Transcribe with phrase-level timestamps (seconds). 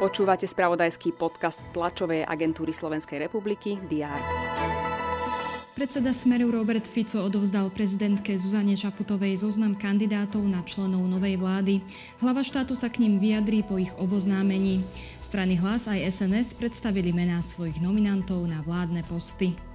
[0.00, 4.20] Počúvate spravodajský podcast tlačovej agentúry Slovenskej republiky DR.
[5.76, 11.84] Predseda Smeru Robert Fico odovzdal prezidentke Zuzane Čaputovej zoznam kandidátov na členov novej vlády.
[12.20, 14.84] Hlava štátu sa k ním vyjadrí po ich oboznámení.
[15.24, 19.69] Strany Hlas aj SNS predstavili mená svojich nominantov na vládne posty.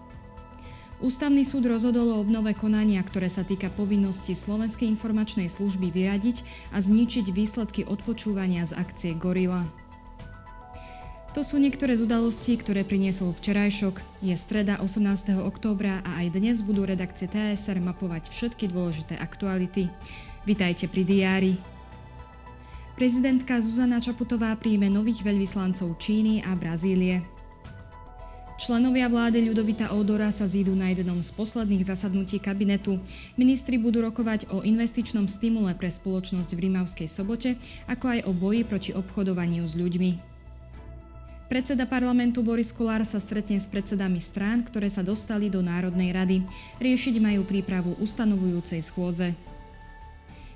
[1.03, 6.41] Ústavný súd rozhodol o obnove konania, ktoré sa týka povinnosti Slovenskej informačnej služby vyradiť
[6.71, 9.67] a zničiť výsledky odpočúvania z akcie Gorila.
[11.35, 14.23] To sú niektoré z udalostí, ktoré priniesol včerajšok.
[14.23, 15.35] Je streda 18.
[15.43, 19.91] októbra a aj dnes budú redakcie TSR mapovať všetky dôležité aktuality.
[20.47, 21.53] Vitajte pri diári.
[22.95, 27.34] Prezidentka Zuzana Čaputová príjme nových veľvyslancov Číny a Brazílie.
[28.65, 32.97] Členovia vlády Ľudovita Odora sa zídu na jednom z posledných zasadnutí kabinetu.
[33.37, 38.65] Ministri budú rokovať o investičnom stimule pre spoločnosť v Rímavskej sobote, ako aj o boji
[38.65, 40.17] proti obchodovaniu s ľuďmi.
[41.45, 46.41] Predseda parlamentu Boris Kolár sa stretne s predsedami strán, ktoré sa dostali do Národnej rady.
[46.81, 49.37] Riešiť majú prípravu ustanovujúcej schôdze.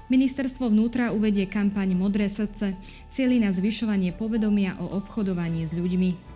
[0.10, 2.74] Ministerstvo vnútra uvedie kampaň Modré srdce,
[3.14, 6.29] cieli na zvyšovanie povedomia o obchodovaní s ľuďmi.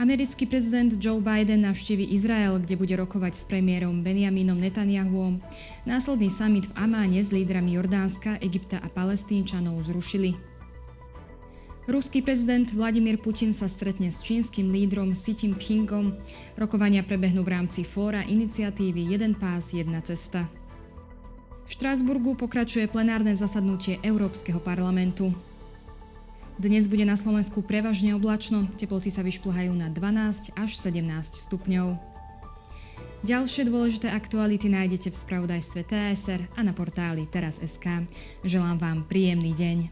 [0.00, 5.44] Americký prezident Joe Biden navštívi Izrael, kde bude rokovať s premiérom Benjaminom Netanyahuom.
[5.84, 10.40] Následný summit v Amáne s lídrami Jordánska, Egypta a Palestínčanov zrušili.
[11.84, 16.16] Ruský prezident Vladimír Putin sa stretne s čínskym lídrom Xi Jinpingom.
[16.56, 20.48] Rokovania prebehnú v rámci fóra iniciatívy Jeden pás, jedna cesta.
[21.68, 25.49] V Štrásburgu pokračuje plenárne zasadnutie Európskeho parlamentu.
[26.60, 31.00] Dnes bude na Slovensku prevažne oblačno, teploty sa vyšplhajú na 12 až 17
[31.48, 31.96] stupňov.
[33.24, 38.04] Ďalšie dôležité aktuality nájdete v spravodajstve TSR a na portáli teraz.sk.
[38.44, 39.88] Želám vám príjemný deň.